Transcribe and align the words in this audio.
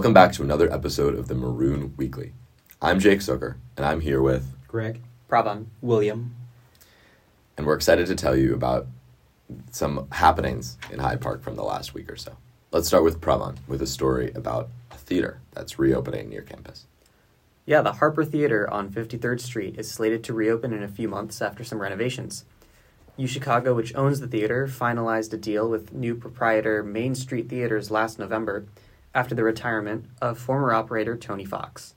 Welcome 0.00 0.14
back 0.14 0.32
to 0.32 0.42
another 0.42 0.72
episode 0.72 1.14
of 1.14 1.28
the 1.28 1.34
Maroon 1.34 1.92
Weekly. 1.98 2.32
I'm 2.80 3.00
Jake 3.00 3.18
Zucker, 3.18 3.56
and 3.76 3.84
I'm 3.84 4.00
here 4.00 4.22
with, 4.22 4.56
Greg. 4.66 5.02
Pravan. 5.28 5.66
William. 5.82 6.34
and 7.58 7.66
we're 7.66 7.74
excited 7.74 8.06
to 8.06 8.14
tell 8.14 8.34
you 8.34 8.54
about 8.54 8.86
some 9.72 10.08
happenings 10.10 10.78
in 10.90 11.00
Hyde 11.00 11.20
Park 11.20 11.42
from 11.42 11.54
the 11.54 11.64
last 11.64 11.92
week 11.92 12.10
or 12.10 12.16
so. 12.16 12.34
Let's 12.70 12.88
start 12.88 13.04
with 13.04 13.20
Pravan 13.20 13.58
with 13.68 13.82
a 13.82 13.86
story 13.86 14.32
about 14.34 14.70
a 14.90 14.94
theater 14.94 15.42
that's 15.52 15.78
reopening 15.78 16.30
near 16.30 16.40
campus. 16.40 16.86
Yeah, 17.66 17.82
the 17.82 17.92
Harper 17.92 18.24
Theater 18.24 18.72
on 18.72 18.88
53rd 18.88 19.42
Street 19.42 19.78
is 19.78 19.90
slated 19.90 20.24
to 20.24 20.32
reopen 20.32 20.72
in 20.72 20.82
a 20.82 20.88
few 20.88 21.08
months 21.08 21.42
after 21.42 21.62
some 21.62 21.82
renovations. 21.82 22.46
U 23.18 23.26
Chicago, 23.26 23.74
which 23.74 23.94
owns 23.94 24.20
the 24.20 24.28
theater, 24.28 24.66
finalized 24.66 25.34
a 25.34 25.36
deal 25.36 25.68
with 25.68 25.92
new 25.92 26.14
proprietor 26.14 26.82
Main 26.82 27.14
Street 27.14 27.50
Theaters 27.50 27.90
last 27.90 28.18
November 28.18 28.64
after 29.14 29.34
the 29.34 29.44
retirement 29.44 30.06
of 30.20 30.38
former 30.38 30.72
operator 30.72 31.16
Tony 31.16 31.44
Fox. 31.44 31.94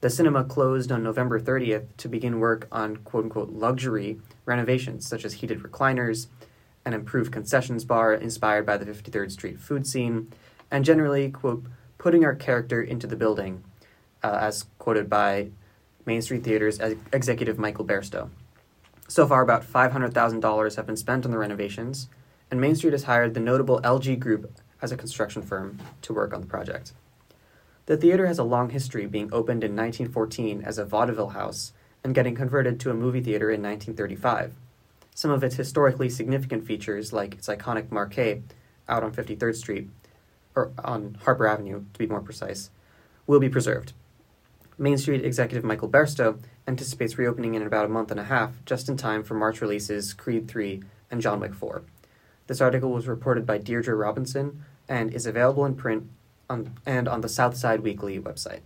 The 0.00 0.10
cinema 0.10 0.44
closed 0.44 0.92
on 0.92 1.02
November 1.02 1.40
30th 1.40 1.86
to 1.96 2.08
begin 2.08 2.38
work 2.38 2.68
on 2.70 2.98
quote 2.98 3.24
unquote 3.24 3.50
luxury 3.50 4.20
renovations, 4.44 5.06
such 5.06 5.24
as 5.24 5.34
heated 5.34 5.62
recliners, 5.62 6.28
an 6.84 6.94
improved 6.94 7.32
concessions 7.32 7.84
bar 7.84 8.14
inspired 8.14 8.64
by 8.64 8.76
the 8.76 8.86
53rd 8.86 9.30
Street 9.32 9.58
food 9.58 9.86
scene, 9.86 10.32
and 10.70 10.84
generally, 10.84 11.30
quote, 11.30 11.64
putting 11.98 12.24
our 12.24 12.34
character 12.34 12.80
into 12.80 13.06
the 13.06 13.16
building, 13.16 13.64
uh, 14.22 14.38
as 14.40 14.66
quoted 14.78 15.10
by 15.10 15.50
Main 16.06 16.22
Street 16.22 16.44
Theater's 16.44 16.80
ex- 16.80 17.00
executive 17.12 17.58
Michael 17.58 17.84
Bairstow. 17.84 18.30
So 19.08 19.26
far, 19.26 19.42
about 19.42 19.64
$500,000 19.64 20.76
have 20.76 20.86
been 20.86 20.96
spent 20.96 21.24
on 21.24 21.30
the 21.30 21.38
renovations, 21.38 22.08
and 22.50 22.60
Main 22.60 22.76
Street 22.76 22.92
has 22.92 23.04
hired 23.04 23.34
the 23.34 23.40
notable 23.40 23.80
LG 23.82 24.18
Group 24.20 24.52
as 24.80 24.92
a 24.92 24.96
construction 24.96 25.42
firm 25.42 25.78
to 26.02 26.12
work 26.12 26.32
on 26.32 26.40
the 26.40 26.46
project. 26.46 26.92
The 27.86 27.96
theater 27.96 28.26
has 28.26 28.38
a 28.38 28.44
long 28.44 28.70
history, 28.70 29.06
being 29.06 29.32
opened 29.32 29.64
in 29.64 29.74
1914 29.74 30.62
as 30.62 30.78
a 30.78 30.84
vaudeville 30.84 31.30
house 31.30 31.72
and 32.04 32.14
getting 32.14 32.34
converted 32.34 32.78
to 32.80 32.90
a 32.90 32.94
movie 32.94 33.22
theater 33.22 33.50
in 33.50 33.62
1935. 33.62 34.54
Some 35.14 35.30
of 35.30 35.42
its 35.42 35.56
historically 35.56 36.08
significant 36.10 36.66
features, 36.66 37.12
like 37.12 37.34
its 37.34 37.48
iconic 37.48 37.90
marquee 37.90 38.42
out 38.88 39.02
on 39.02 39.12
53rd 39.12 39.56
Street, 39.56 39.90
or 40.54 40.70
on 40.84 41.16
Harper 41.24 41.46
Avenue 41.46 41.84
to 41.92 41.98
be 41.98 42.06
more 42.06 42.20
precise, 42.20 42.70
will 43.26 43.40
be 43.40 43.48
preserved. 43.48 43.94
Main 44.76 44.96
Street 44.96 45.24
executive 45.24 45.64
Michael 45.64 45.88
Bairstow 45.88 46.38
anticipates 46.68 47.18
reopening 47.18 47.54
in 47.54 47.62
about 47.62 47.84
a 47.84 47.88
month 47.88 48.10
and 48.10 48.20
a 48.20 48.24
half, 48.24 48.64
just 48.64 48.88
in 48.88 48.96
time 48.96 49.24
for 49.24 49.34
March 49.34 49.60
releases 49.60 50.14
Creed 50.14 50.46
3 50.46 50.82
and 51.10 51.20
John 51.20 51.40
Wick 51.40 51.54
4. 51.54 51.82
This 52.48 52.62
article 52.62 52.90
was 52.90 53.06
reported 53.06 53.46
by 53.46 53.58
Deirdre 53.58 53.94
Robinson 53.94 54.64
and 54.88 55.12
is 55.12 55.26
available 55.26 55.66
in 55.66 55.74
print 55.74 56.08
on, 56.48 56.78
and 56.86 57.06
on 57.06 57.20
the 57.20 57.28
Southside 57.28 57.80
Weekly 57.80 58.18
website. 58.18 58.60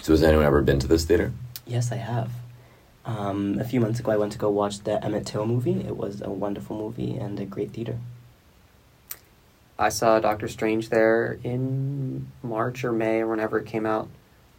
So, 0.00 0.12
has 0.14 0.22
anyone 0.22 0.46
ever 0.46 0.62
been 0.62 0.78
to 0.80 0.86
this 0.86 1.04
theater? 1.04 1.32
Yes, 1.66 1.92
I 1.92 1.96
have. 1.96 2.30
Um, 3.04 3.58
a 3.60 3.64
few 3.64 3.78
months 3.78 4.00
ago, 4.00 4.10
I 4.10 4.16
went 4.16 4.32
to 4.32 4.38
go 4.38 4.48
watch 4.48 4.80
the 4.80 5.04
Emmett 5.04 5.26
Till 5.26 5.46
movie. 5.46 5.80
It 5.80 5.96
was 5.96 6.22
a 6.22 6.30
wonderful 6.30 6.76
movie 6.76 7.16
and 7.16 7.38
a 7.38 7.44
great 7.44 7.72
theater. 7.72 7.98
I 9.78 9.90
saw 9.90 10.18
Doctor 10.18 10.48
Strange 10.48 10.88
there 10.88 11.38
in 11.44 12.32
March 12.42 12.84
or 12.84 12.92
May 12.92 13.20
or 13.20 13.28
whenever 13.28 13.58
it 13.58 13.66
came 13.66 13.84
out, 13.84 14.08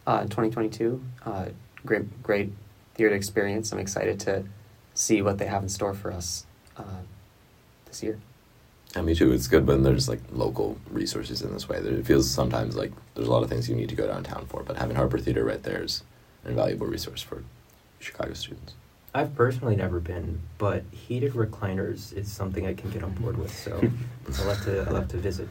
uh, 0.06 0.22
2022. 0.22 1.02
Uh, 1.26 1.46
great, 1.84 2.22
great 2.22 2.52
theater 2.94 3.16
experience. 3.16 3.72
I'm 3.72 3.80
excited 3.80 4.20
to 4.20 4.44
see 4.94 5.20
what 5.20 5.38
they 5.38 5.46
have 5.46 5.64
in 5.64 5.68
store 5.68 5.94
for 5.94 6.12
us 6.12 6.46
uh, 6.78 6.82
this 7.86 8.02
year. 8.02 8.18
Yeah, 8.96 9.02
me 9.02 9.14
too. 9.14 9.32
It's 9.32 9.48
good 9.48 9.66
when 9.66 9.82
there's 9.82 10.08
like 10.08 10.20
local 10.32 10.78
resources 10.90 11.42
in 11.42 11.52
this 11.52 11.68
way. 11.68 11.80
There- 11.80 11.92
It 11.92 12.06
feels 12.06 12.30
sometimes 12.30 12.76
like 12.76 12.92
there's 13.14 13.28
a 13.28 13.30
lot 13.30 13.42
of 13.42 13.48
things 13.50 13.68
you 13.68 13.76
need 13.76 13.88
to 13.90 13.94
go 13.94 14.06
downtown 14.06 14.46
for, 14.46 14.62
but 14.62 14.76
having 14.76 14.96
Harper 14.96 15.18
Theater 15.18 15.44
right 15.44 15.62
there 15.62 15.82
is 15.82 16.02
an 16.44 16.50
invaluable 16.50 16.86
resource 16.86 17.20
for 17.22 17.44
Chicago 17.98 18.32
students. 18.32 18.74
I've 19.14 19.34
personally 19.34 19.74
never 19.76 20.00
been, 20.00 20.40
but 20.58 20.84
heated 20.90 21.32
recliners 21.34 22.12
is 22.16 22.30
something 22.30 22.66
I 22.66 22.74
can 22.74 22.90
get 22.90 23.02
on 23.02 23.12
board 23.14 23.36
with. 23.36 23.52
So 23.54 23.72
I'll 24.40 24.54
have 24.54 24.64
to 24.64 24.84
I'll 24.88 24.94
have 24.96 25.08
to 25.08 25.18
visit. 25.18 25.48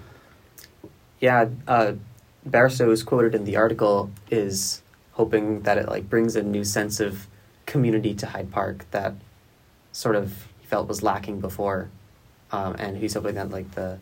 Yeah, 1.20 1.50
uh, 1.68 1.94
Barstow 2.46 2.92
is 2.92 3.04
quoted 3.04 3.36
in 3.36 3.44
the 3.44 3.56
article 3.56 4.10
is 4.32 4.82
hoping 5.14 5.62
that 5.62 5.78
it 5.78 5.90
like 5.90 6.10
brings 6.10 6.36
a 6.36 6.44
new 6.44 6.64
sense 6.64 7.00
of 7.00 7.28
community 7.66 8.14
to 8.16 8.28
Hyde 8.28 8.52
Park 8.52 8.86
that 8.92 9.14
sort 9.92 10.16
of 10.16 10.48
he 10.57 10.57
felt 10.68 10.88
was 10.88 11.02
lacking 11.04 11.40
before, 11.42 11.90
um, 12.52 12.76
and 12.78 12.98
he's 12.98 13.14
hoping 13.16 13.36
that 13.36 13.50
like 13.50 13.72
the 13.72 14.00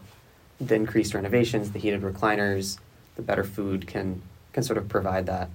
the 0.60 0.76
increased 0.76 1.14
renovations, 1.14 1.72
the 1.72 1.80
heated 1.80 2.02
recliners, 2.02 2.78
the 3.16 3.22
better 3.22 3.44
food 3.44 3.88
can 3.88 4.22
can 4.54 4.64
sort 4.64 4.78
of 4.78 4.88
provide 4.88 5.26
that, 5.28 5.50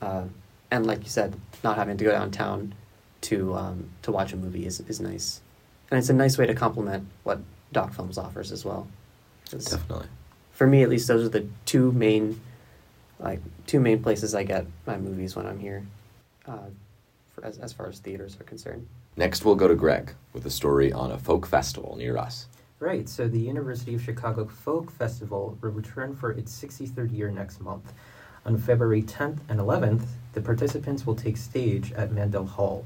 uh, 0.00 0.24
and 0.70 0.86
like 0.86 1.02
you 1.04 1.10
said, 1.10 1.34
not 1.62 1.76
having 1.76 1.96
to 1.96 2.04
go 2.04 2.10
downtown 2.12 2.74
to 3.22 3.54
um, 3.54 3.88
to 4.02 4.12
watch 4.12 4.32
a 4.32 4.36
movie 4.36 4.66
is 4.66 4.80
is 4.80 5.00
nice, 5.00 5.40
and 5.90 5.98
it's 5.98 6.08
a 6.08 6.14
nice 6.14 6.36
way 6.38 6.46
to 6.46 6.54
complement 6.54 7.06
what 7.24 7.40
Doc 7.72 7.94
Films 7.94 8.18
offers 8.18 8.52
as 8.52 8.64
well. 8.64 8.86
Definitely. 9.50 10.06
for 10.52 10.66
me 10.66 10.82
at 10.82 10.88
least 10.88 11.08
those 11.08 11.26
are 11.26 11.28
the 11.28 11.46
two 11.66 11.92
main 11.92 12.40
like 13.18 13.40
two 13.66 13.80
main 13.80 14.02
places 14.02 14.34
i 14.34 14.42
get 14.42 14.64
my 14.86 14.96
movies 14.96 15.36
when 15.36 15.46
i'm 15.46 15.58
here 15.58 15.84
uh, 16.46 16.70
for, 17.34 17.44
as, 17.44 17.58
as 17.58 17.70
far 17.70 17.86
as 17.86 17.98
theaters 17.98 18.38
are 18.40 18.44
concerned 18.44 18.86
Next, 19.16 19.44
we'll 19.44 19.56
go 19.56 19.68
to 19.68 19.74
Greg 19.74 20.14
with 20.32 20.46
a 20.46 20.50
story 20.50 20.92
on 20.92 21.12
a 21.12 21.18
folk 21.18 21.46
festival 21.46 21.96
near 21.96 22.16
us. 22.16 22.48
Right. 22.80 23.08
So 23.08 23.28
the 23.28 23.38
University 23.38 23.94
of 23.94 24.02
Chicago 24.02 24.46
Folk 24.46 24.90
Festival 24.90 25.56
will 25.60 25.70
return 25.70 26.16
for 26.16 26.32
its 26.32 26.52
63rd 26.60 27.16
year 27.16 27.30
next 27.30 27.60
month. 27.60 27.92
On 28.44 28.58
February 28.58 29.02
10th 29.02 29.38
and 29.48 29.60
11th, 29.60 30.06
the 30.32 30.40
participants 30.40 31.06
will 31.06 31.14
take 31.14 31.36
stage 31.36 31.92
at 31.92 32.10
Mandel 32.10 32.46
Hall. 32.46 32.84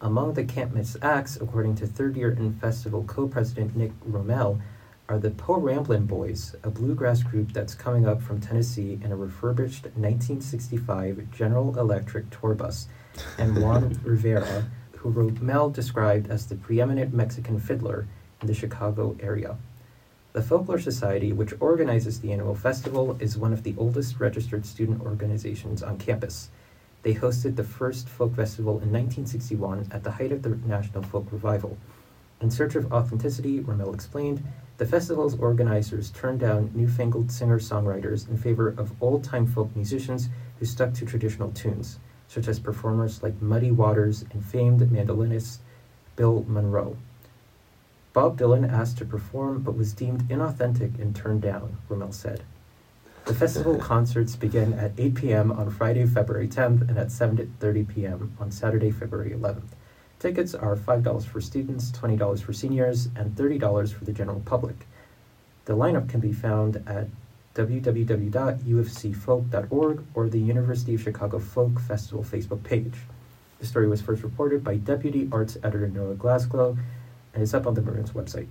Among 0.00 0.34
the 0.34 0.44
can't 0.44 0.74
miss 0.74 0.96
acts, 1.00 1.36
according 1.36 1.76
to 1.76 1.86
third 1.86 2.16
year 2.16 2.32
in 2.32 2.52
festival 2.54 3.04
co 3.04 3.26
president 3.26 3.74
Nick 3.74 3.92
Rommel, 4.04 4.60
are 5.08 5.18
the 5.18 5.30
Po 5.30 5.54
Ramblin' 5.54 6.06
Boys, 6.06 6.54
a 6.62 6.68
bluegrass 6.68 7.22
group 7.22 7.52
that's 7.52 7.74
coming 7.74 8.06
up 8.06 8.20
from 8.20 8.40
Tennessee 8.40 8.98
in 9.02 9.12
a 9.12 9.16
refurbished 9.16 9.84
1965 9.84 11.30
General 11.30 11.78
Electric 11.78 12.28
tour 12.28 12.54
bus, 12.54 12.88
and 13.38 13.62
Juan 13.62 13.98
Rivera, 14.04 14.66
who 15.04 15.10
Rommel 15.10 15.68
described 15.68 16.30
as 16.30 16.46
the 16.46 16.54
preeminent 16.54 17.12
Mexican 17.12 17.60
fiddler 17.60 18.06
in 18.40 18.46
the 18.46 18.54
Chicago 18.54 19.14
area. 19.20 19.58
The 20.32 20.40
Folklore 20.40 20.78
Society, 20.78 21.30
which 21.30 21.52
organizes 21.60 22.20
the 22.20 22.32
annual 22.32 22.54
festival, 22.54 23.14
is 23.20 23.36
one 23.36 23.52
of 23.52 23.64
the 23.64 23.74
oldest 23.76 24.18
registered 24.18 24.64
student 24.64 25.02
organizations 25.02 25.82
on 25.82 25.98
campus. 25.98 26.48
They 27.02 27.12
hosted 27.12 27.54
the 27.54 27.64
first 27.64 28.08
folk 28.08 28.34
festival 28.34 28.80
in 28.80 28.90
1961 28.90 29.88
at 29.90 30.04
the 30.04 30.12
height 30.12 30.32
of 30.32 30.40
the 30.40 30.56
National 30.66 31.02
Folk 31.02 31.26
Revival. 31.30 31.76
In 32.40 32.50
search 32.50 32.74
of 32.74 32.90
authenticity, 32.90 33.60
Rommel 33.60 33.92
explained, 33.92 34.42
the 34.78 34.86
festival's 34.86 35.38
organizers 35.38 36.12
turned 36.12 36.40
down 36.40 36.70
newfangled 36.74 37.30
singer 37.30 37.58
songwriters 37.58 38.26
in 38.26 38.38
favor 38.38 38.68
of 38.68 38.94
old 39.02 39.22
time 39.22 39.46
folk 39.46 39.76
musicians 39.76 40.30
who 40.58 40.64
stuck 40.64 40.94
to 40.94 41.04
traditional 41.04 41.50
tunes, 41.50 41.98
such 42.34 42.48
as 42.48 42.58
performers 42.58 43.22
like 43.22 43.40
Muddy 43.40 43.70
Waters 43.70 44.24
and 44.32 44.44
famed 44.44 44.80
mandolinist 44.80 45.58
Bill 46.16 46.44
Monroe. 46.48 46.96
Bob 48.12 48.36
Dylan 48.36 48.68
asked 48.68 48.98
to 48.98 49.04
perform 49.04 49.62
but 49.62 49.76
was 49.76 49.92
deemed 49.92 50.24
inauthentic 50.28 50.98
and 50.98 51.14
turned 51.14 51.42
down, 51.42 51.76
Rommel 51.88 52.12
said. 52.12 52.42
The 53.26 53.34
festival 53.34 53.78
concerts 53.92 54.34
begin 54.34 54.72
at 54.72 54.92
8 54.98 55.14
p.m. 55.14 55.52
on 55.52 55.70
Friday, 55.70 56.06
February 56.06 56.48
10th 56.48 56.88
and 56.88 56.98
at 56.98 57.08
7:30 57.08 57.86
p.m. 57.86 58.36
on 58.40 58.50
Saturday, 58.50 58.90
February 58.90 59.30
11th. 59.30 59.70
Tickets 60.18 60.56
are 60.56 60.74
$5 60.74 61.24
for 61.26 61.40
students, 61.40 61.92
$20 61.92 62.42
for 62.42 62.52
seniors, 62.52 63.10
and 63.14 63.36
$30 63.36 63.92
for 63.92 64.04
the 64.04 64.12
general 64.12 64.40
public. 64.44 64.86
The 65.66 65.76
lineup 65.76 66.08
can 66.08 66.18
be 66.18 66.32
found 66.32 66.82
at 66.86 67.06
www.ufcfolk.org 67.54 70.04
or 70.14 70.28
the 70.28 70.40
University 70.40 70.94
of 70.94 71.02
Chicago 71.02 71.38
Folk 71.38 71.80
Festival 71.80 72.24
Facebook 72.24 72.62
page. 72.64 72.94
The 73.60 73.66
story 73.66 73.88
was 73.88 74.02
first 74.02 74.22
reported 74.22 74.64
by 74.64 74.76
Deputy 74.76 75.28
Arts 75.30 75.56
Editor 75.62 75.88
Noah 75.88 76.14
Glasgow 76.14 76.76
and 77.32 77.42
is 77.42 77.54
up 77.54 77.66
on 77.66 77.74
the 77.74 77.82
Maroons 77.82 78.10
website. 78.10 78.48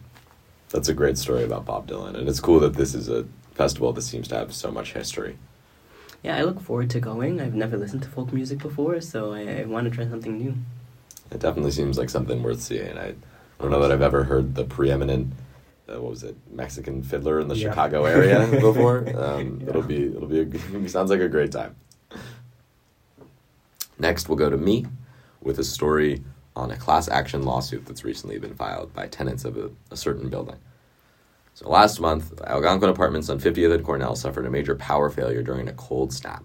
That's 0.69 0.89
a 0.89 0.93
great 0.93 1.17
story 1.17 1.43
about 1.43 1.65
Bob 1.65 1.87
Dylan, 1.87 2.15
and 2.15 2.27
it's 2.27 2.39
cool 2.39 2.59
that 2.61 2.73
this 2.73 2.95
is 2.95 3.09
a 3.09 3.25
festival 3.53 3.93
that 3.93 4.01
seems 4.01 4.27
to 4.29 4.35
have 4.35 4.53
so 4.53 4.71
much 4.71 4.93
history. 4.93 5.37
Yeah, 6.23 6.37
I 6.37 6.43
look 6.43 6.61
forward 6.61 6.89
to 6.91 6.99
going. 6.99 7.41
I've 7.41 7.53
never 7.53 7.77
listened 7.77 8.03
to 8.03 8.09
folk 8.09 8.31
music 8.31 8.59
before, 8.59 9.01
so 9.01 9.33
I, 9.33 9.59
I 9.59 9.65
want 9.65 9.85
to 9.85 9.91
try 9.91 10.07
something 10.07 10.37
new. 10.37 10.55
It 11.29 11.39
definitely 11.39 11.71
seems 11.71 11.97
like 11.97 12.09
something 12.09 12.41
worth 12.41 12.61
seeing. 12.61 12.97
I, 12.97 13.09
I 13.09 13.13
don't 13.59 13.71
know 13.71 13.81
that 13.81 13.91
I've 13.91 14.01
ever 14.01 14.23
heard 14.23 14.55
the 14.55 14.63
preeminent, 14.63 15.33
uh, 15.93 15.99
what 16.01 16.09
was 16.11 16.23
it, 16.23 16.35
Mexican 16.51 17.03
fiddler 17.03 17.39
in 17.39 17.47
the 17.47 17.55
Yeah. 17.55 17.69
Chicago 17.69 18.05
area 18.05 18.47
before. 18.61 18.99
Um, 19.15 19.59
Yeah. 19.61 19.69
It'll 19.69 19.81
be 19.83 20.05
it'll 20.07 20.27
be 20.27 20.41
a, 20.41 20.89
sounds 20.89 21.09
like 21.11 21.21
a 21.21 21.29
great 21.29 21.51
time. 21.51 21.75
Next, 23.99 24.27
we'll 24.27 24.37
go 24.37 24.49
to 24.49 24.57
me 24.57 24.85
with 25.41 25.59
a 25.59 25.63
story 25.63 26.23
on 26.55 26.71
a 26.71 26.77
class 26.77 27.07
action 27.07 27.43
lawsuit 27.43 27.85
that's 27.85 28.03
recently 28.03 28.37
been 28.39 28.55
filed 28.55 28.93
by 28.93 29.07
tenants 29.07 29.45
of 29.45 29.57
a, 29.57 29.71
a 29.91 29.97
certain 29.97 30.29
building. 30.29 30.57
So 31.55 31.69
last 31.69 31.99
month, 31.99 32.33
Algonquin 32.45 32.89
Apartments 32.89 33.29
on 33.29 33.39
50th 33.39 33.73
and 33.73 33.83
Cornell 33.85 34.15
suffered 34.15 34.45
a 34.45 34.49
major 34.49 34.75
power 34.75 35.09
failure 35.09 35.43
during 35.43 35.67
a 35.67 35.73
cold 35.73 36.11
snap, 36.11 36.43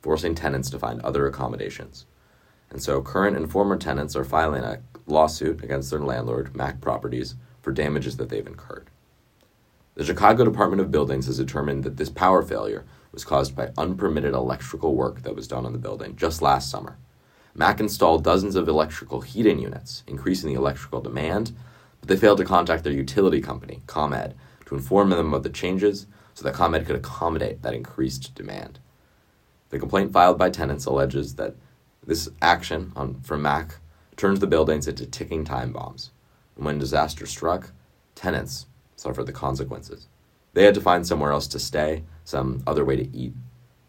forcing 0.00 0.34
tenants 0.34 0.70
to 0.70 0.78
find 0.78 1.00
other 1.02 1.26
accommodations. 1.26 2.06
And 2.70 2.82
so 2.82 3.02
current 3.02 3.36
and 3.36 3.50
former 3.50 3.76
tenants 3.76 4.16
are 4.16 4.24
filing 4.24 4.64
a 4.64 4.80
lawsuit 5.06 5.62
against 5.62 5.90
their 5.90 6.00
landlord, 6.00 6.56
Mac 6.56 6.80
Properties, 6.80 7.34
for 7.66 7.72
damages 7.72 8.16
that 8.16 8.28
they've 8.28 8.46
incurred. 8.46 8.86
The 9.96 10.04
Chicago 10.04 10.44
Department 10.44 10.80
of 10.80 10.92
Buildings 10.92 11.26
has 11.26 11.38
determined 11.38 11.82
that 11.82 11.96
this 11.96 12.08
power 12.08 12.40
failure 12.40 12.84
was 13.10 13.24
caused 13.24 13.56
by 13.56 13.72
unpermitted 13.76 14.34
electrical 14.34 14.94
work 14.94 15.22
that 15.22 15.34
was 15.34 15.48
done 15.48 15.66
on 15.66 15.72
the 15.72 15.78
building 15.80 16.14
just 16.14 16.40
last 16.40 16.70
summer. 16.70 16.96
Mac 17.56 17.80
installed 17.80 18.22
dozens 18.22 18.54
of 18.54 18.68
electrical 18.68 19.22
heating 19.22 19.58
units, 19.58 20.04
increasing 20.06 20.48
the 20.48 20.56
electrical 20.56 21.00
demand, 21.00 21.56
but 21.98 22.08
they 22.08 22.16
failed 22.16 22.38
to 22.38 22.44
contact 22.44 22.84
their 22.84 22.92
utility 22.92 23.40
company, 23.40 23.82
ComEd, 23.88 24.36
to 24.66 24.76
inform 24.76 25.10
them 25.10 25.34
of 25.34 25.42
the 25.42 25.48
changes 25.48 26.06
so 26.34 26.44
that 26.44 26.54
ComEd 26.54 26.86
could 26.86 26.94
accommodate 26.94 27.62
that 27.62 27.74
increased 27.74 28.32
demand. 28.36 28.78
The 29.70 29.80
complaint 29.80 30.12
filed 30.12 30.38
by 30.38 30.50
tenants 30.50 30.86
alleges 30.86 31.34
that 31.34 31.56
this 32.06 32.28
action 32.40 32.92
on, 32.94 33.22
from 33.22 33.42
Mac 33.42 33.78
turned 34.14 34.36
the 34.36 34.46
buildings 34.46 34.86
into 34.86 35.04
ticking 35.04 35.44
time 35.44 35.72
bombs. 35.72 36.12
And 36.56 36.64
when 36.64 36.78
disaster 36.78 37.26
struck, 37.26 37.70
tenants 38.14 38.66
suffered 38.96 39.26
the 39.26 39.32
consequences. 39.32 40.08
They 40.54 40.64
had 40.64 40.74
to 40.74 40.80
find 40.80 41.06
somewhere 41.06 41.32
else 41.32 41.46
to 41.48 41.58
stay, 41.58 42.04
some 42.24 42.62
other 42.66 42.84
way 42.84 42.96
to 42.96 43.16
eat. 43.16 43.34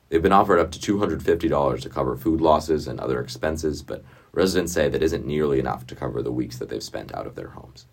They've 0.09 0.21
been 0.21 0.31
offered 0.31 0.59
up 0.59 0.71
to 0.71 0.79
$250 0.79 1.81
to 1.81 1.89
cover 1.89 2.15
food 2.15 2.39
losses 2.39 2.87
and 2.87 2.99
other 2.99 3.19
expenses, 3.19 3.81
but 3.83 4.03
residents 4.31 4.73
say 4.73 4.87
that 4.89 5.03
isn't 5.03 5.25
nearly 5.25 5.59
enough 5.59 5.85
to 5.87 5.95
cover 5.95 6.21
the 6.21 6.31
weeks 6.31 6.57
that 6.57 6.69
they've 6.69 6.83
spent 6.83 7.13
out 7.13 7.27
of 7.27 7.35
their 7.35 7.49
homes. 7.49 7.85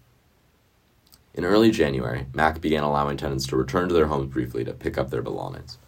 In 1.34 1.44
early 1.44 1.72
January, 1.72 2.26
Mac 2.32 2.60
began 2.60 2.84
allowing 2.84 3.16
tenants 3.16 3.46
to 3.48 3.56
return 3.56 3.88
to 3.88 3.94
their 3.94 4.06
homes 4.06 4.32
briefly 4.32 4.64
to 4.64 4.72
pick 4.72 4.96
up 4.96 5.10
their 5.10 5.22
belongings. 5.22 5.78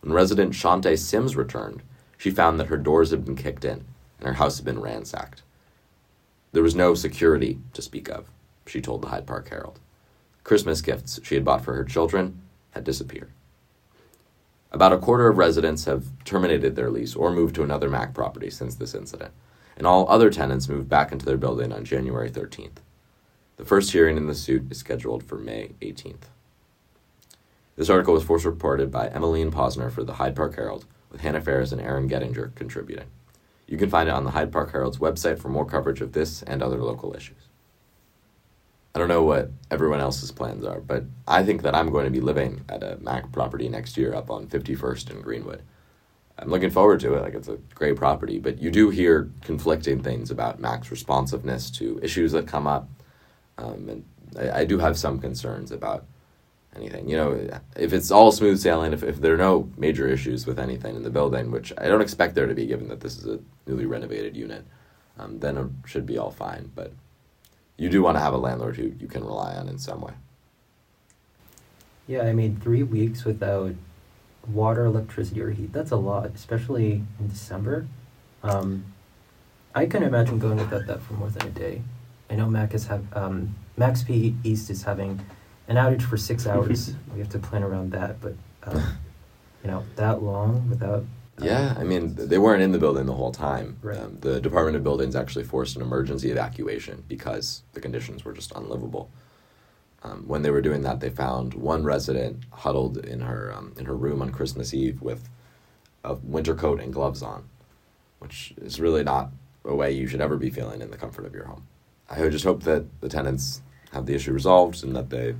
When 0.00 0.14
resident 0.14 0.52
Shante 0.52 0.98
Sims 0.98 1.36
returned, 1.36 1.82
she 2.16 2.30
found 2.30 2.58
that 2.58 2.68
her 2.68 2.78
doors 2.78 3.10
had 3.10 3.24
been 3.24 3.36
kicked 3.36 3.64
in 3.64 3.84
and 4.18 4.28
her 4.28 4.34
house 4.34 4.56
had 4.56 4.64
been 4.64 4.80
ransacked. 4.80 5.42
There 6.52 6.62
was 6.62 6.74
no 6.74 6.94
security 6.94 7.58
to 7.72 7.82
speak 7.82 8.08
of, 8.08 8.30
she 8.66 8.80
told 8.80 9.02
the 9.02 9.08
Hyde 9.08 9.26
Park 9.26 9.48
Herald. 9.48 9.78
Christmas 10.44 10.80
gifts 10.80 11.18
she 11.22 11.34
had 11.34 11.44
bought 11.44 11.64
for 11.64 11.74
her 11.74 11.84
children 11.84 12.40
had 12.70 12.84
disappeared. 12.84 13.30
About 14.70 14.92
a 14.92 14.98
quarter 14.98 15.28
of 15.28 15.38
residents 15.38 15.84
have 15.86 16.06
terminated 16.24 16.76
their 16.76 16.90
lease 16.90 17.14
or 17.16 17.30
moved 17.30 17.54
to 17.54 17.62
another 17.62 17.88
MAC 17.88 18.14
property 18.14 18.50
since 18.50 18.74
this 18.74 18.94
incident, 18.94 19.32
and 19.76 19.86
all 19.86 20.08
other 20.08 20.30
tenants 20.30 20.68
moved 20.68 20.88
back 20.88 21.12
into 21.12 21.24
their 21.24 21.36
building 21.36 21.72
on 21.72 21.84
January 21.84 22.30
13th. 22.30 22.78
The 23.56 23.64
first 23.64 23.92
hearing 23.92 24.16
in 24.16 24.26
the 24.26 24.34
suit 24.34 24.70
is 24.70 24.78
scheduled 24.78 25.24
for 25.24 25.36
May 25.36 25.72
18th. 25.80 26.28
This 27.76 27.90
article 27.90 28.14
was 28.14 28.24
first 28.24 28.44
reported 28.44 28.90
by 28.90 29.08
Emmeline 29.08 29.50
Posner 29.50 29.90
for 29.90 30.04
the 30.04 30.14
Hyde 30.14 30.36
Park 30.36 30.56
Herald, 30.56 30.86
with 31.10 31.22
Hannah 31.22 31.40
Ferris 31.40 31.72
and 31.72 31.80
Aaron 31.80 32.08
Gettinger 32.08 32.54
contributing. 32.54 33.06
You 33.66 33.76
can 33.76 33.90
find 33.90 34.08
it 34.08 34.12
on 34.14 34.24
the 34.24 34.30
Hyde 34.30 34.52
Park 34.52 34.72
Herald's 34.72 34.98
website 34.98 35.38
for 35.38 35.48
more 35.48 35.64
coverage 35.64 36.00
of 36.00 36.12
this 36.12 36.42
and 36.42 36.62
other 36.62 36.82
local 36.82 37.14
issues. 37.16 37.48
I 38.94 38.98
don't 38.98 39.08
know 39.08 39.24
what 39.24 39.50
everyone 39.70 40.00
else's 40.00 40.32
plans 40.32 40.64
are, 40.64 40.80
but 40.80 41.04
I 41.28 41.42
think 41.42 41.62
that 41.62 41.74
I'm 41.74 41.90
going 41.90 42.06
to 42.06 42.10
be 42.10 42.20
living 42.20 42.64
at 42.68 42.82
a 42.82 42.96
Mac 43.00 43.30
property 43.30 43.68
next 43.68 43.96
year 43.96 44.14
up 44.14 44.30
on 44.30 44.46
51st 44.46 45.10
and 45.10 45.22
Greenwood. 45.22 45.62
I'm 46.38 46.48
looking 46.48 46.70
forward 46.70 47.00
to 47.00 47.14
it. 47.14 47.22
Like 47.22 47.34
it's 47.34 47.48
a 47.48 47.58
great 47.74 47.96
property, 47.96 48.38
but 48.38 48.58
you 48.58 48.70
do 48.70 48.90
hear 48.90 49.30
conflicting 49.42 50.02
things 50.02 50.30
about 50.30 50.60
Mac's 50.60 50.90
responsiveness 50.90 51.70
to 51.72 52.00
issues 52.02 52.32
that 52.32 52.46
come 52.46 52.66
up, 52.66 52.88
um, 53.58 53.88
and 53.88 54.04
I, 54.38 54.60
I 54.60 54.64
do 54.64 54.78
have 54.78 54.98
some 54.98 55.18
concerns 55.18 55.72
about 55.72 56.04
anything. 56.76 57.08
You 57.08 57.16
know, 57.16 57.60
if 57.76 57.92
it's 57.92 58.10
all 58.10 58.30
smooth 58.30 58.58
sailing, 58.58 58.92
if, 58.92 59.02
if 59.02 59.20
there 59.20 59.34
are 59.34 59.38
no 59.38 59.70
major 59.76 60.06
issues 60.06 60.46
with 60.46 60.58
anything 60.58 60.96
in 60.96 61.02
the 61.02 61.10
building, 61.10 61.50
which 61.50 61.72
I 61.78 61.88
don't 61.88 62.00
expect 62.00 62.34
there 62.34 62.46
to 62.46 62.54
be 62.54 62.66
given 62.66 62.88
that 62.88 63.00
this 63.00 63.16
is 63.16 63.26
a 63.26 63.40
newly 63.66 63.86
renovated 63.86 64.36
unit, 64.36 64.64
um, 65.18 65.40
then 65.40 65.56
it 65.56 65.68
should 65.86 66.06
be 66.06 66.18
all 66.18 66.30
fine. 66.30 66.70
But 66.74 66.92
you 67.76 67.88
do 67.88 68.02
want 68.02 68.16
to 68.16 68.20
have 68.20 68.34
a 68.34 68.38
landlord 68.38 68.76
who 68.76 68.92
you 68.98 69.08
can 69.08 69.24
rely 69.24 69.54
on 69.56 69.68
in 69.68 69.78
some 69.78 70.00
way. 70.00 70.14
Yeah, 72.06 72.22
I 72.22 72.32
mean, 72.32 72.60
three 72.60 72.82
weeks 72.82 73.24
without 73.24 73.74
water, 74.46 74.84
electricity, 74.84 75.40
or 75.40 75.50
heat, 75.50 75.72
that's 75.72 75.90
a 75.90 75.96
lot, 75.96 76.30
especially 76.34 77.02
in 77.18 77.28
December. 77.28 77.86
Um, 78.42 78.84
I 79.74 79.86
can 79.86 80.02
imagine 80.02 80.38
going 80.38 80.56
without 80.56 80.86
that 80.86 81.02
for 81.02 81.14
more 81.14 81.30
than 81.30 81.48
a 81.48 81.50
day. 81.50 81.82
I 82.30 82.36
know 82.36 82.46
Mac 82.46 82.72
have 82.72 83.04
um, 83.12 83.56
Max 83.76 84.02
P 84.02 84.36
East 84.42 84.70
is 84.70 84.84
having 84.84 85.24
an 85.68 85.76
outage 85.76 86.02
for 86.02 86.16
six 86.16 86.46
hours. 86.52 86.94
we 87.12 87.20
have 87.20 87.30
to 87.30 87.38
plan 87.38 87.62
around 87.62 87.92
that, 87.92 88.20
but 88.20 88.34
um, 88.64 88.82
you 89.64 89.70
know 89.70 89.84
that 89.96 90.22
long 90.22 90.68
without. 90.70 91.04
uh, 91.40 91.44
Yeah, 91.44 91.74
I 91.78 91.84
mean, 91.84 92.14
they 92.16 92.38
weren't 92.38 92.62
in 92.62 92.72
the 92.72 92.78
building 92.78 93.06
the 93.06 93.14
whole 93.14 93.32
time. 93.32 93.76
Right. 93.82 93.98
Um, 93.98 94.18
the 94.20 94.40
Department 94.40 94.76
of 94.76 94.82
Buildings 94.84 95.16
actually 95.16 95.44
forced 95.44 95.76
an 95.76 95.82
emergency 95.82 96.30
evacuation 96.30 97.04
because 97.08 97.62
the 97.72 97.80
conditions 97.80 98.24
were 98.24 98.32
just 98.32 98.52
unlivable. 98.54 99.10
Um, 100.02 100.24
when 100.28 100.42
they 100.42 100.50
were 100.50 100.60
doing 100.60 100.82
that, 100.82 101.00
they 101.00 101.10
found 101.10 101.54
one 101.54 101.82
resident 101.82 102.44
huddled 102.52 102.98
in 102.98 103.20
her 103.20 103.52
um, 103.56 103.74
in 103.78 103.86
her 103.86 103.96
room 103.96 104.22
on 104.22 104.30
Christmas 104.30 104.72
Eve 104.72 105.02
with 105.02 105.28
a 106.04 106.14
winter 106.14 106.54
coat 106.54 106.80
and 106.80 106.92
gloves 106.92 107.22
on, 107.22 107.48
which 108.20 108.54
is 108.62 108.78
really 108.80 109.02
not 109.02 109.30
a 109.64 109.74
way 109.74 109.90
you 109.90 110.06
should 110.06 110.20
ever 110.20 110.36
be 110.36 110.50
feeling 110.50 110.80
in 110.80 110.90
the 110.92 110.96
comfort 110.96 111.26
of 111.26 111.34
your 111.34 111.46
home. 111.46 111.66
I 112.08 112.20
would 112.20 112.30
just 112.30 112.44
hope 112.44 112.62
that 112.62 113.00
the 113.00 113.08
tenants 113.08 113.62
have 113.92 114.06
the 114.06 114.14
issue 114.14 114.32
resolved 114.32 114.84
and 114.84 114.94
that 114.94 115.10
they 115.10 115.34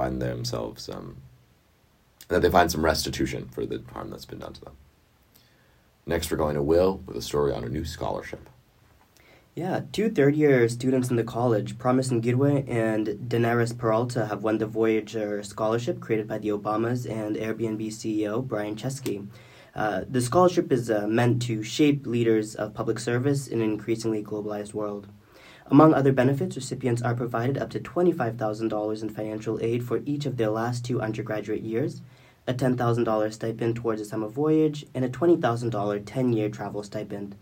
find 0.00 0.22
themselves 0.22 0.88
um, 0.88 1.16
that 2.28 2.40
they 2.40 2.50
find 2.50 2.72
some 2.72 2.84
restitution 2.84 3.48
for 3.54 3.66
the 3.66 3.82
harm 3.92 4.08
that's 4.10 4.24
been 4.24 4.38
done 4.38 4.54
to 4.54 4.62
them. 4.62 4.76
Next, 6.06 6.30
we're 6.30 6.38
going 6.44 6.54
to 6.56 6.62
Will 6.62 6.92
with 7.06 7.16
a 7.16 7.22
story 7.30 7.52
on 7.52 7.64
a 7.64 7.68
new 7.68 7.84
scholarship. 7.84 8.48
Yeah, 9.54 9.80
two 9.92 10.08
third 10.10 10.34
year 10.36 10.68
students 10.68 11.10
in 11.10 11.16
the 11.16 11.32
college, 11.38 11.76
Promise 11.76 12.08
Ngirwe 12.10 12.52
and 12.66 13.08
Daenerys 13.30 13.76
Peralta, 13.76 14.26
have 14.26 14.42
won 14.42 14.56
the 14.56 14.66
Voyager 14.66 15.42
Scholarship 15.42 16.00
created 16.00 16.26
by 16.26 16.38
the 16.38 16.48
Obamas 16.48 17.00
and 17.20 17.36
Airbnb 17.36 17.84
CEO 17.88 18.46
Brian 18.52 18.76
Chesky. 18.76 19.26
Uh, 19.74 20.04
the 20.08 20.22
scholarship 20.22 20.72
is 20.72 20.90
uh, 20.90 21.06
meant 21.06 21.42
to 21.42 21.62
shape 21.62 22.06
leaders 22.06 22.54
of 22.54 22.72
public 22.72 22.98
service 22.98 23.48
in 23.48 23.60
an 23.60 23.70
increasingly 23.70 24.22
globalized 24.22 24.72
world. 24.72 25.08
Among 25.70 25.94
other 25.94 26.12
benefits, 26.12 26.56
recipients 26.56 27.00
are 27.00 27.14
provided 27.14 27.56
up 27.56 27.70
to 27.70 27.78
$25,000 27.78 29.02
in 29.02 29.08
financial 29.08 29.60
aid 29.62 29.84
for 29.84 30.00
each 30.04 30.26
of 30.26 30.36
their 30.36 30.50
last 30.50 30.84
two 30.84 31.00
undergraduate 31.00 31.62
years, 31.62 32.02
a 32.48 32.52
$10,000 32.52 33.32
stipend 33.32 33.76
towards 33.76 34.00
a 34.00 34.04
summer 34.04 34.26
voyage, 34.26 34.84
and 34.96 35.04
a 35.04 35.08
$20,000 35.08 36.02
10 36.04 36.32
year 36.32 36.48
travel 36.48 36.82
stipend. 36.82 37.36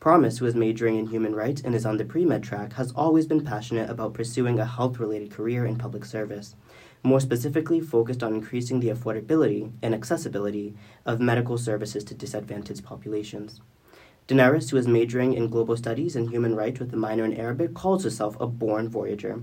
Promise, 0.00 0.38
who 0.38 0.46
is 0.46 0.56
majoring 0.56 0.96
in 0.96 1.06
human 1.06 1.36
rights 1.36 1.60
and 1.60 1.72
is 1.72 1.86
on 1.86 1.98
the 1.98 2.04
pre 2.04 2.24
med 2.24 2.42
track, 2.42 2.72
has 2.72 2.90
always 2.96 3.26
been 3.26 3.44
passionate 3.44 3.88
about 3.88 4.14
pursuing 4.14 4.58
a 4.58 4.64
health 4.64 4.98
related 4.98 5.30
career 5.30 5.64
in 5.64 5.78
public 5.78 6.04
service, 6.04 6.56
more 7.04 7.20
specifically, 7.20 7.80
focused 7.80 8.24
on 8.24 8.34
increasing 8.34 8.80
the 8.80 8.88
affordability 8.88 9.70
and 9.82 9.94
accessibility 9.94 10.74
of 11.06 11.20
medical 11.20 11.56
services 11.56 12.02
to 12.02 12.14
disadvantaged 12.14 12.84
populations. 12.84 13.60
Daenerys, 14.28 14.68
who 14.68 14.76
is 14.76 14.86
majoring 14.86 15.32
in 15.32 15.48
global 15.48 15.74
studies 15.74 16.14
and 16.14 16.28
human 16.28 16.54
rights 16.54 16.78
with 16.78 16.92
a 16.92 16.96
minor 16.98 17.24
in 17.24 17.32
Arabic, 17.32 17.72
calls 17.72 18.04
herself 18.04 18.36
a 18.38 18.46
born 18.46 18.86
voyager. 18.86 19.42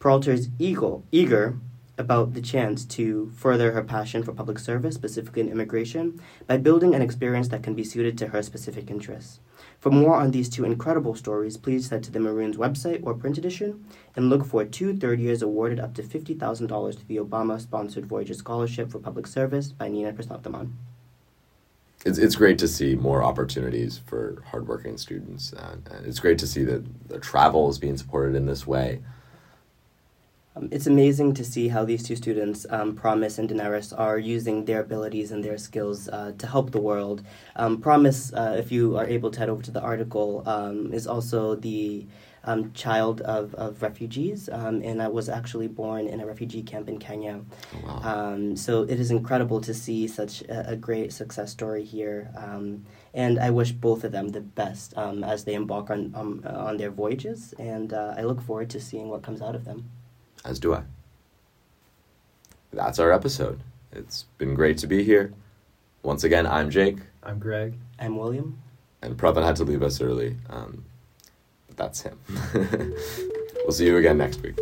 Peralta 0.00 0.32
is 0.32 0.50
eager, 0.58 0.98
eager 1.10 1.56
about 1.96 2.34
the 2.34 2.42
chance 2.42 2.84
to 2.84 3.32
further 3.34 3.72
her 3.72 3.82
passion 3.82 4.22
for 4.22 4.34
public 4.34 4.58
service, 4.58 4.94
specifically 4.94 5.40
in 5.40 5.48
immigration, 5.48 6.20
by 6.46 6.58
building 6.58 6.94
an 6.94 7.00
experience 7.00 7.48
that 7.48 7.62
can 7.62 7.74
be 7.74 7.82
suited 7.82 8.18
to 8.18 8.28
her 8.28 8.42
specific 8.42 8.90
interests. 8.90 9.40
For 9.80 9.90
more 9.90 10.16
on 10.16 10.30
these 10.30 10.50
two 10.50 10.66
incredible 10.66 11.14
stories, 11.14 11.56
please 11.56 11.88
head 11.88 12.02
to 12.02 12.12
the 12.12 12.20
Maroons 12.20 12.58
website 12.58 13.00
or 13.02 13.14
print 13.14 13.38
edition 13.38 13.86
and 14.14 14.28
look 14.28 14.44
for 14.44 14.62
two 14.62 14.94
third 14.94 15.20
years 15.20 15.40
awarded 15.40 15.80
up 15.80 15.94
to 15.94 16.02
$50,000 16.02 16.98
to 16.98 17.06
the 17.06 17.16
Obama 17.16 17.58
sponsored 17.58 18.04
Voyager 18.04 18.34
Scholarship 18.34 18.90
for 18.90 18.98
Public 18.98 19.26
Service 19.26 19.72
by 19.72 19.88
Nina 19.88 20.12
Prasnaptaman. 20.12 20.72
It's, 22.04 22.18
it's 22.18 22.36
great 22.36 22.58
to 22.58 22.68
see 22.68 22.94
more 22.94 23.22
opportunities 23.22 23.98
for 24.06 24.42
hardworking 24.50 24.98
students. 24.98 25.52
And, 25.52 25.86
and 25.90 26.06
it's 26.06 26.20
great 26.20 26.38
to 26.38 26.46
see 26.46 26.64
that 26.64 27.08
the 27.08 27.18
travel 27.18 27.68
is 27.68 27.78
being 27.78 27.96
supported 27.96 28.34
in 28.34 28.46
this 28.46 28.66
way. 28.66 29.00
Um, 30.58 30.68
it's 30.72 30.86
amazing 30.86 31.34
to 31.34 31.44
see 31.44 31.68
how 31.68 31.84
these 31.84 32.02
two 32.02 32.16
students, 32.16 32.66
um, 32.70 32.94
Promise 32.94 33.38
and 33.38 33.48
Daenerys, 33.48 33.96
are 33.96 34.18
using 34.18 34.64
their 34.64 34.80
abilities 34.80 35.30
and 35.30 35.44
their 35.44 35.58
skills 35.58 36.08
uh, 36.08 36.32
to 36.38 36.46
help 36.46 36.72
the 36.72 36.80
world. 36.80 37.22
Um, 37.56 37.80
Promise, 37.80 38.32
uh, 38.32 38.56
if 38.58 38.72
you 38.72 38.96
are 38.96 39.06
able 39.06 39.30
to 39.30 39.38
head 39.38 39.48
over 39.48 39.62
to 39.62 39.70
the 39.70 39.80
article, 39.80 40.42
um, 40.46 40.92
is 40.92 41.06
also 41.06 41.54
the 41.54 42.06
um, 42.44 42.72
child 42.72 43.20
of, 43.20 43.54
of 43.56 43.82
refugees 43.82 44.48
um, 44.48 44.80
and 44.82 45.02
I 45.02 45.08
was 45.08 45.28
actually 45.28 45.66
born 45.66 46.06
in 46.06 46.20
a 46.20 46.26
refugee 46.26 46.62
camp 46.62 46.88
in 46.88 46.98
Kenya. 46.98 47.40
Oh, 47.74 47.86
wow. 47.86 48.00
Um, 48.32 48.56
so 48.56 48.82
it 48.82 48.98
is 48.98 49.10
incredible 49.10 49.60
to 49.60 49.74
see 49.74 50.08
such 50.08 50.42
a, 50.42 50.70
a 50.70 50.76
great 50.76 51.12
success 51.12 51.50
story 51.50 51.84
here. 51.84 52.30
Um, 52.36 52.86
and 53.12 53.38
I 53.38 53.50
wish 53.50 53.72
both 53.72 54.02
of 54.04 54.12
them 54.12 54.28
the 54.28 54.40
best 54.40 54.96
um, 54.96 55.24
as 55.24 55.44
they 55.44 55.54
embark 55.54 55.90
on, 55.90 56.14
on 56.14 56.76
their 56.76 56.90
voyages. 56.90 57.54
And 57.58 57.92
uh, 57.92 58.14
I 58.16 58.22
look 58.22 58.40
forward 58.40 58.70
to 58.70 58.80
seeing 58.80 59.08
what 59.08 59.22
comes 59.22 59.42
out 59.42 59.54
of 59.54 59.64
them. 59.64 59.90
As 60.44 60.58
do 60.58 60.74
I. 60.74 60.82
that's 62.72 62.98
our 62.98 63.12
episode. 63.12 63.60
It's 63.92 64.24
been 64.38 64.54
great 64.54 64.78
to 64.78 64.86
be 64.86 65.02
here. 65.02 65.32
Once 66.02 66.24
again, 66.24 66.46
I'm 66.46 66.70
Jake, 66.70 66.98
I'm 67.22 67.38
Greg. 67.38 67.74
I'm 67.98 68.16
William. 68.16 68.58
and 69.02 69.16
Pravan 69.16 69.44
had 69.44 69.56
to 69.56 69.64
leave 69.64 69.82
us 69.82 70.00
early. 70.00 70.36
Um, 70.48 70.84
but 71.66 71.76
that's 71.76 72.00
him. 72.02 72.18
we'll 72.54 73.72
see 73.72 73.86
you 73.86 73.96
again 73.96 74.18
next 74.18 74.40
week. 74.42 74.58